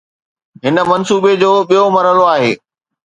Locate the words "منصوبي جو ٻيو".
0.91-1.85